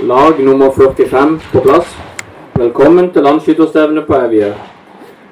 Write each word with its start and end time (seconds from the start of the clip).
Lag 0.00 0.44
nummer 0.44 0.70
45 0.70 1.40
på 1.52 1.60
plass. 1.60 1.96
Velkommen 2.54 3.12
til 3.12 3.22
landsskytterstevnet 3.22 4.04
på 4.06 4.14
Evje. 4.14 4.50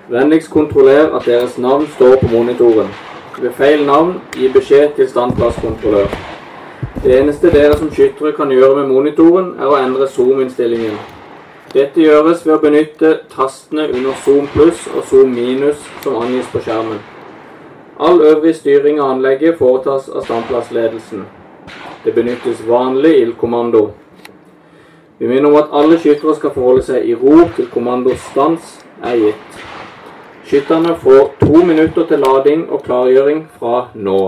Vennligst 0.08 0.50
kontroller 0.50 1.10
at 1.16 1.26
deres 1.26 1.58
navn 1.58 1.84
står 1.96 2.14
på 2.22 2.28
monitoren. 2.32 2.88
Ved 3.42 3.50
feil 3.52 3.82
navn, 3.86 4.14
gi 4.32 4.48
beskjed 4.48 4.94
til 4.96 5.08
standplasskontrollør. 5.08 6.08
Det 7.02 7.18
eneste 7.18 7.50
dere 7.52 7.76
som 7.76 7.90
skyttere 7.92 8.32
kan 8.32 8.48
gjøre 8.48 8.78
med 8.78 8.88
monitoren, 8.88 9.50
er 9.60 9.68
å 9.68 9.76
endre 9.76 10.08
zoom-innstillingen. 10.08 10.96
Dette 11.74 12.00
gjøres 12.00 12.46
ved 12.46 12.54
å 12.54 12.62
benytte 12.62 13.10
tastene 13.34 13.84
under 13.92 14.16
zoom 14.24 14.46
pluss 14.54 14.86
og 14.94 15.04
zoom 15.10 15.34
minus 15.36 15.82
som 16.06 16.16
angis 16.22 16.48
på 16.52 16.62
skjermen. 16.64 17.02
All 18.00 18.24
øvrig 18.30 18.56
styring 18.56 18.96
av 19.00 19.18
anlegget 19.18 19.60
foretas 19.60 20.08
av 20.08 20.24
standplassledelsen. 20.24 21.28
Det 22.04 22.16
benyttes 22.16 22.64
vanlig 22.64 23.12
ildkommando. 23.26 23.90
Vi 25.18 25.28
minner 25.28 25.46
om 25.48 25.56
at 25.56 25.70
alle 25.72 25.98
skyttere 26.02 26.34
skal 26.34 26.50
forholde 26.56 26.82
seg 26.82 27.04
i 27.06 27.14
ro 27.14 27.44
til 27.54 27.68
kommando 27.70 28.16
stans 28.18 28.80
er 28.98 29.20
gitt. 29.20 29.60
Skytterne 30.44 30.96
får 31.00 31.28
to 31.40 31.60
minutter 31.64 32.08
til 32.08 32.24
lading 32.24 32.66
og 32.68 32.82
klargjøring 32.82 33.44
fra 33.58 33.86
nå. 33.94 34.18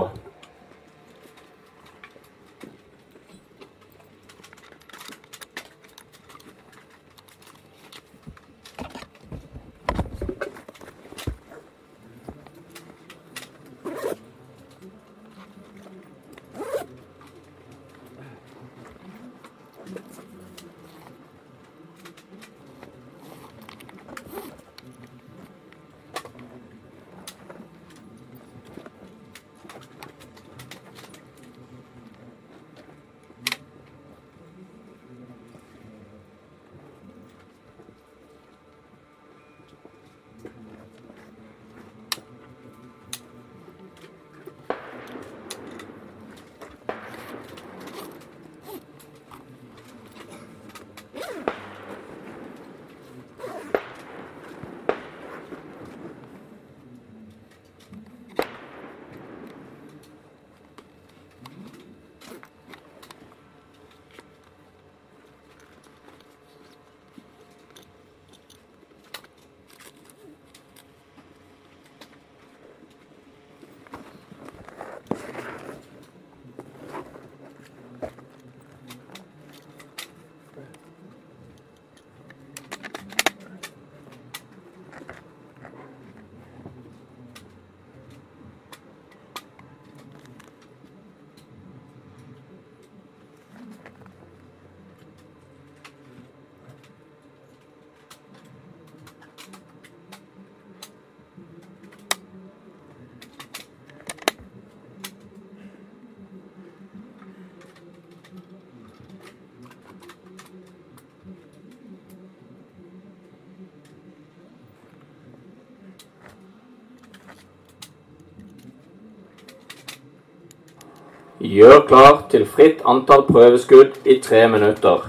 Gjør 121.37 121.83
klar 121.85 122.23
til 122.31 122.47
fritt 122.49 122.79
antall 122.89 123.21
prøveskudd 123.27 123.99
i 124.09 124.15
tre 124.25 124.47
minutter. 124.49 125.03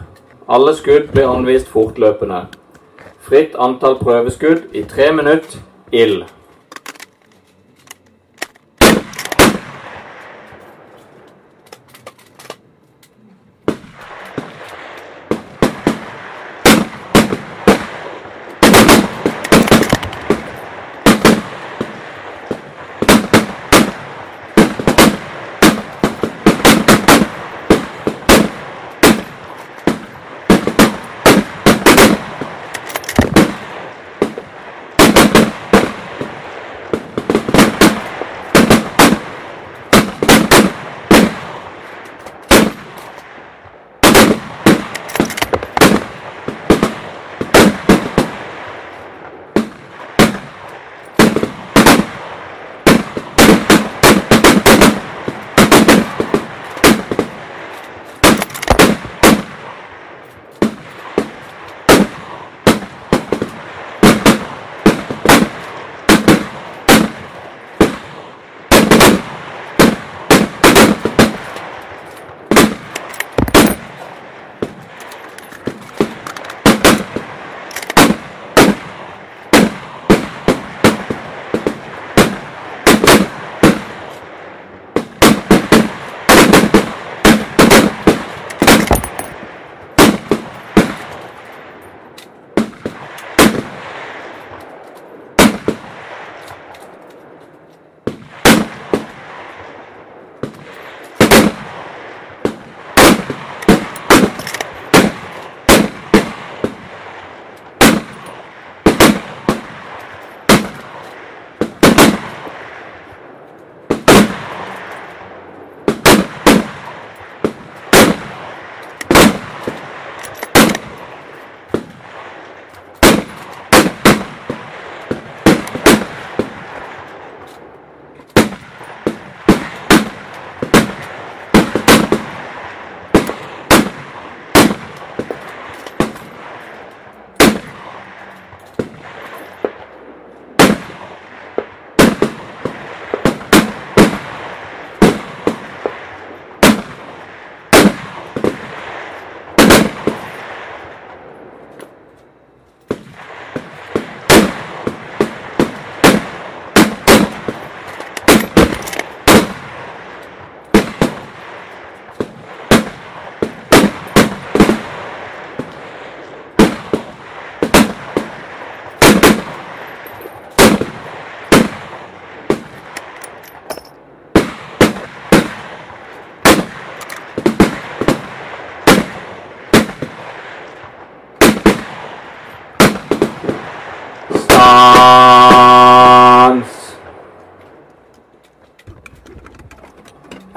Alle 0.44 0.74
skudd 0.76 1.06
blir 1.14 1.24
anvist 1.24 1.70
fortløpende. 1.72 2.42
Fritt 3.24 3.56
antall 3.56 3.96
prøveskudd 3.96 4.66
i 4.76 4.82
tre 4.84 5.08
minutter. 5.16 5.62
Ild. 5.88 6.26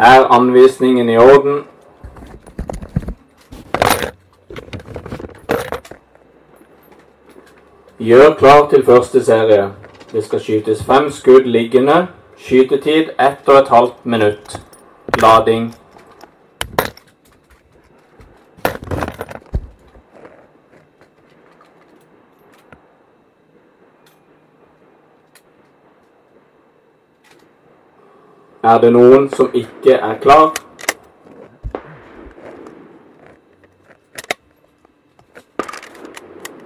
Er 0.01 0.31
anvisningen 0.31 1.09
i 1.09 1.17
orden? 1.17 1.63
Gjør 7.99 8.33
klar 8.39 8.69
til 8.69 8.85
første 8.85 9.23
serie. 9.25 9.67
Det 10.11 10.23
skal 10.23 10.41
skytes 10.41 10.81
fem 10.83 11.11
skudd 11.11 11.45
liggende. 11.45 12.07
Skytetid 12.37 13.13
ett 13.19 13.45
og 13.47 13.59
et 13.59 13.69
halvt 13.69 14.05
minutt. 14.05 14.57
Lading. 15.21 15.75
Er 28.63 28.77
det 28.77 28.91
noen 28.93 29.23
som 29.33 29.49
ikke 29.53 29.93
er 29.93 30.19
klar? 30.21 30.51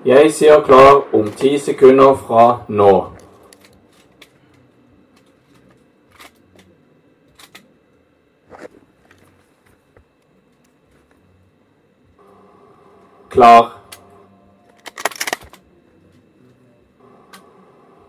Jeg 0.06 0.34
sier 0.34 0.60
klar 0.66 1.16
om 1.16 1.30
ti 1.32 1.54
sekunder 1.60 2.18
fra 2.28 2.66
nå. 2.68 2.92
Klar. 13.30 13.72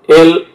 Ild. 0.08 0.45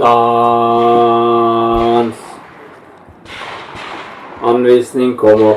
Stans. 0.00 0.16
Anvisning 4.42 5.16
kommer. 5.16 5.56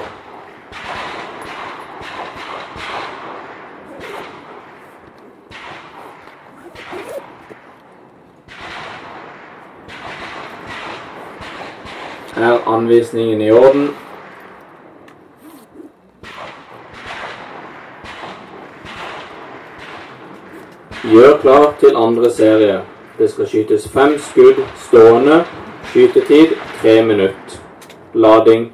Er 12.36 12.68
anvisningen 12.68 13.42
i 13.42 13.52
orden? 13.52 13.96
Gjør 21.04 21.38
klar 21.42 21.74
til 21.80 21.96
andre 21.96 22.32
serie. 22.32 22.93
Det 23.18 23.32
skal 23.32 23.48
skytes 23.48 23.88
fem 23.94 24.16
skudd 24.20 24.64
stående. 24.88 25.44
Skytetid 25.92 26.56
tre 26.82 27.02
minutter. 27.06 27.60
Lading. 28.14 28.72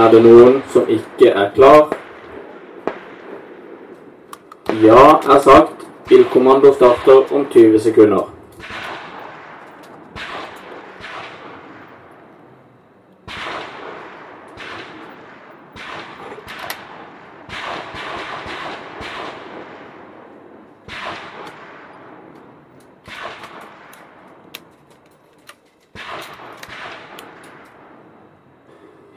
Er 0.00 0.08
det 0.08 0.20
noen 0.24 0.62
som 0.72 0.86
ikke 0.88 1.28
er 1.28 1.50
klar? 1.54 1.90
Ja 4.80 5.02
er 5.34 5.40
sagt. 5.44 5.84
Bilkommando 6.08 6.72
starter 6.72 7.34
om 7.34 7.44
20 7.52 7.78
sekunder. 7.80 8.30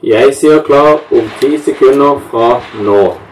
Jeg 0.04 0.33
sier 0.44 0.60
klar 0.60 1.00
om 1.10 1.28
ti 1.40 1.58
sekunder 1.58 2.20
fra 2.32 2.48
nå. 2.84 3.23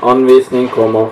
Anwesenden, 0.00 0.70
Komma. 0.70 1.10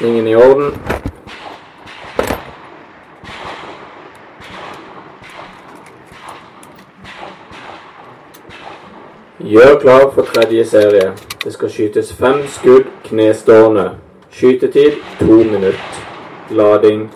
Anvisningen 0.00 0.26
i 0.26 0.36
orden? 0.36 0.72
Gjør 9.38 9.80
klar 9.80 10.10
for 10.14 10.22
tredje 10.22 10.64
serie. 10.64 11.12
Det 11.44 11.52
skal 11.52 11.70
skytes 11.70 12.12
fem 12.12 12.44
skudd 12.48 12.86
knestående. 13.04 13.90
Skytetid 14.30 15.00
to 15.18 15.36
minutter. 15.44 16.04
Lading 16.50 17.10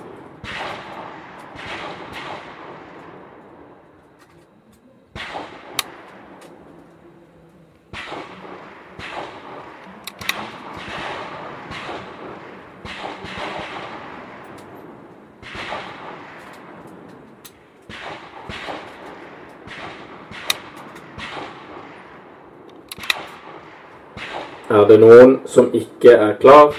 Er 24.75 24.84
det 24.95 25.01
noen 25.03 25.39
som 25.51 25.73
ikke 25.75 26.15
er 26.15 26.37
klar? 26.39 26.75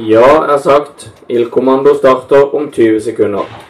Ja, 0.00 0.24
er 0.48 0.58
sagt. 0.62 1.10
Ildkommando 1.28 1.92
starter 1.98 2.54
om 2.56 2.70
20 2.72 3.00
sekunder. 3.04 3.61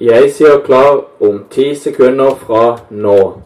Jeg 0.00 0.30
sier 0.32 0.62
klar 0.64 1.02
om 1.20 1.42
ti 1.52 1.74
sekunder 1.76 2.30
fra 2.40 2.78
nå. 2.90 3.42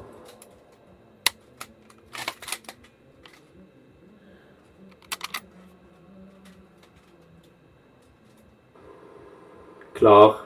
Klar. 9.99 10.44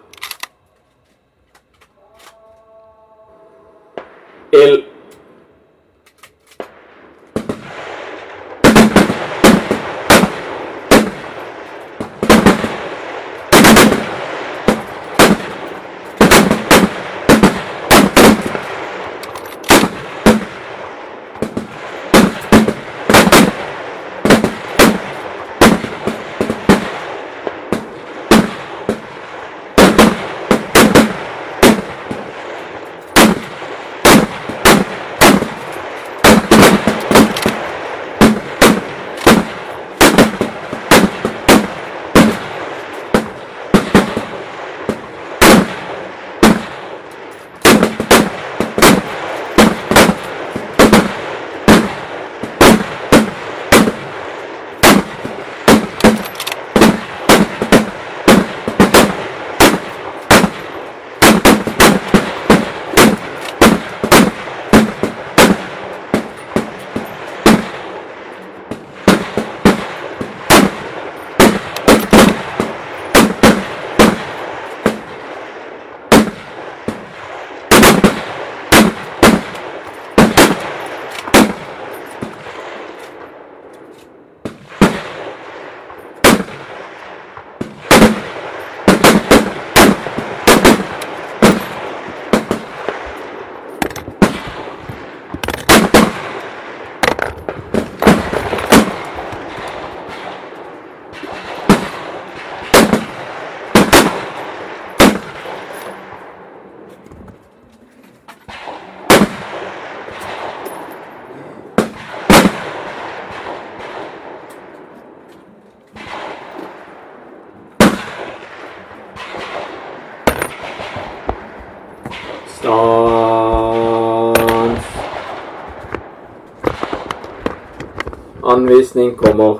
Anvisning 128.58 129.16
kommer. 129.16 129.56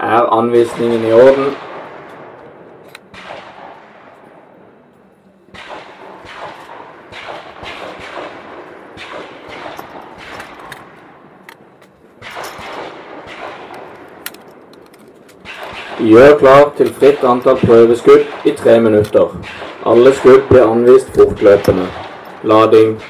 Er 0.00 0.32
anvisningen 0.32 1.04
i 1.04 1.12
orden? 1.12 1.63
Gjør 16.14 16.36
klar 16.38 16.68
til 16.78 16.92
fritt 16.94 17.24
antall 17.26 17.56
prøveskudd 17.58 18.46
i 18.46 18.52
tre 18.54 18.76
minutter. 18.80 19.32
Alle 19.82 20.12
skudd 20.14 20.44
blir 20.46 20.62
anvist 20.62 21.08
fortløpende. 21.16 21.86
Lading. 22.46 23.00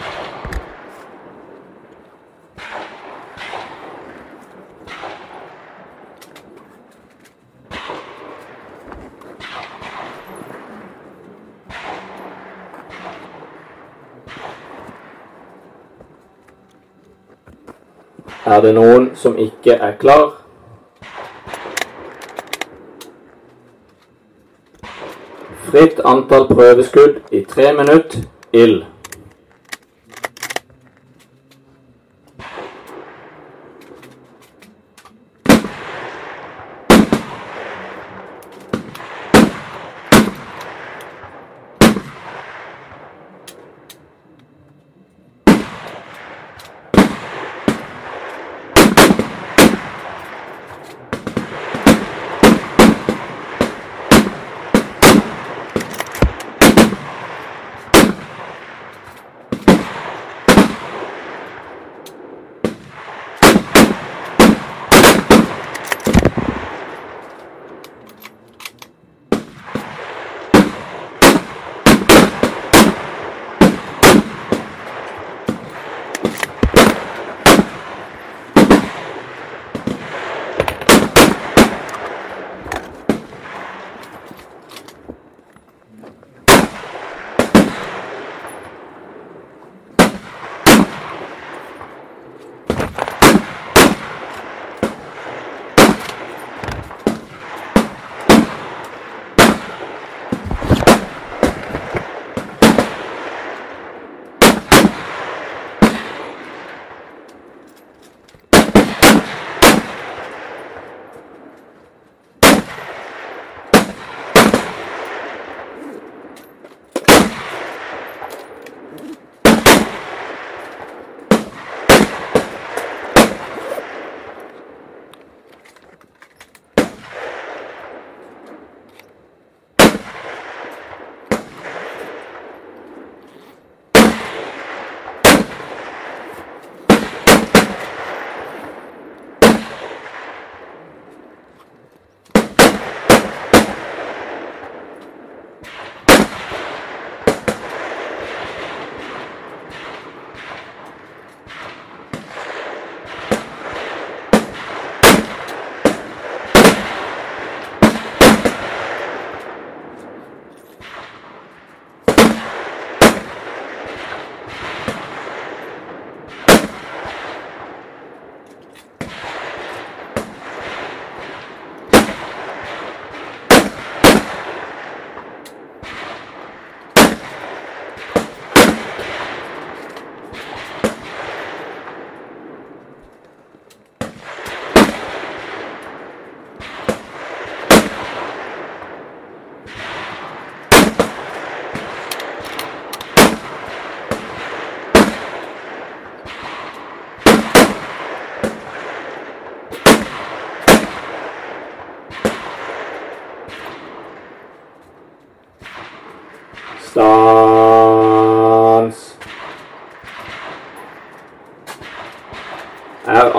Er 18.47 18.64
det 18.64 18.73
noen 18.79 19.11
som 19.17 19.37
ikke 19.37 19.77
er 19.77 19.93
klar? 20.01 20.31
Fritt 25.75 25.94
antall 26.05 26.49
prøveskudd 26.49 27.21
i 27.33 27.45
tre 27.49 27.73
minutter. 27.73 28.27
Ild. 28.53 28.85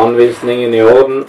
Anvisningen 0.05 0.73
i 0.73 0.81
orden. 0.81 1.25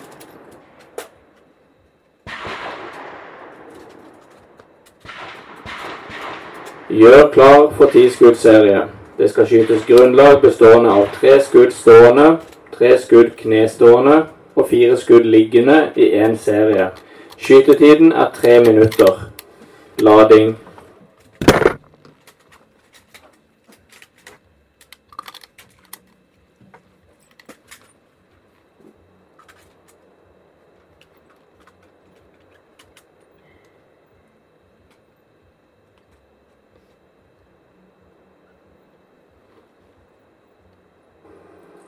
Gjør 6.90 7.30
klar 7.32 7.72
for 7.76 7.90
ti 7.92 8.06
skuddserie. 8.10 8.84
Det 9.18 9.30
skal 9.30 9.46
skytes 9.48 9.86
grunnlag 9.88 10.40
bestående 10.42 10.92
av 10.92 11.08
tre 11.16 11.38
skudd 11.40 11.72
stående, 11.72 12.36
tre 12.76 12.92
skudd 13.00 13.32
knestående 13.40 14.20
og 14.56 14.68
fire 14.70 14.96
skudd 15.00 15.24
liggende 15.24 15.88
i 15.96 16.12
én 16.20 16.36
serie. 16.40 16.90
Skytetiden 17.36 18.12
er 18.12 18.30
tre 18.34 18.60
minutter. 18.64 19.26
Lading. 19.98 20.54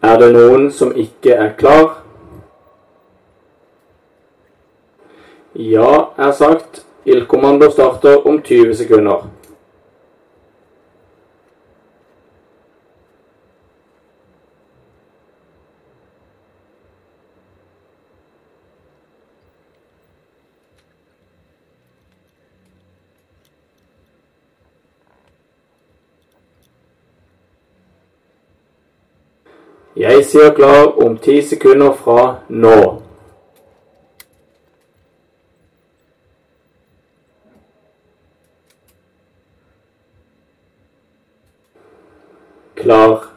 Er 0.09 0.17
det 0.17 0.29
noen 0.33 0.71
som 0.73 0.93
ikke 0.97 1.35
er 1.37 1.51
klar? 1.59 1.89
Ja, 5.55 5.91
er 6.17 6.33
sagt. 6.33 6.87
Ildkommando 7.05 7.69
starter 7.71 8.25
om 8.27 8.41
20 8.43 8.75
sekunder. 8.75 9.27
Jeg 29.99 30.18
sier 30.29 30.55
klar 30.55 30.99
om 31.05 31.17
ti 31.19 31.43
sekunder 31.43 31.93
fra 31.93 32.37
nå. 32.49 32.79
Klar. 42.75 43.28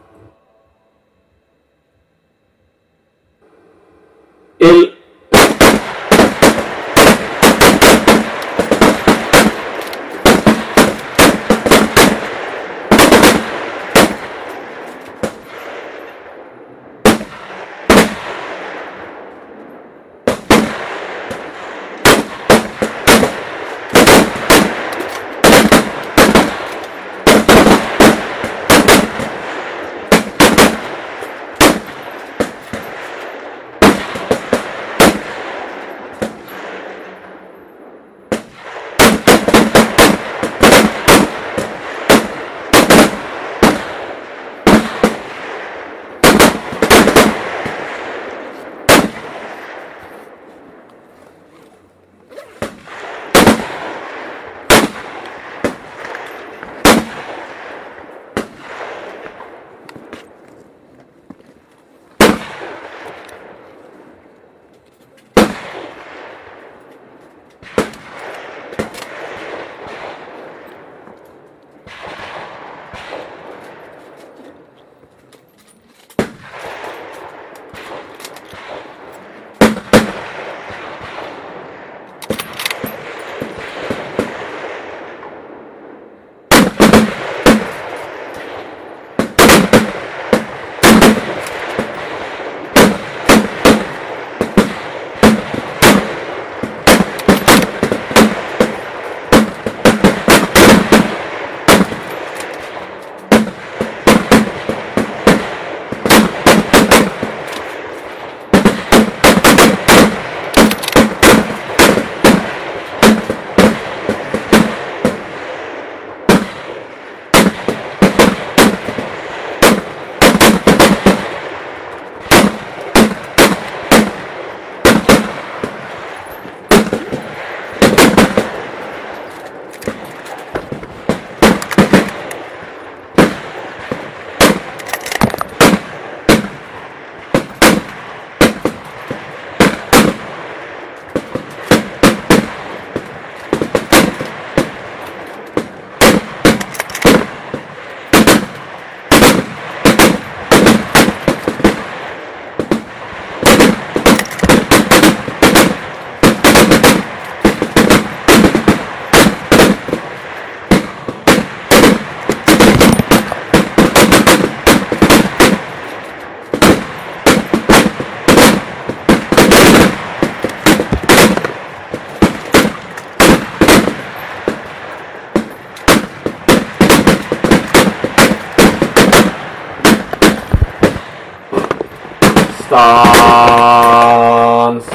Stans. 184.72 184.86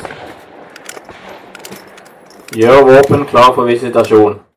Gjør 2.57 2.83
våpen 2.88 3.25
klar 3.29 3.53
for 3.55 3.68
visitasjon. 3.68 4.38